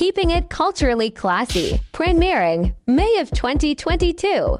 keeping 0.00 0.30
it 0.30 0.48
culturally 0.48 1.10
classy. 1.10 1.78
Premiering 1.92 2.74
May 2.86 3.18
of 3.18 3.30
2022. 3.32 4.58